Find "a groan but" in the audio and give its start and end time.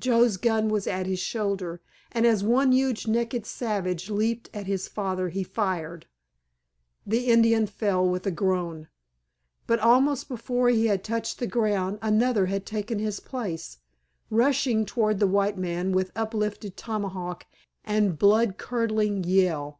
8.26-9.78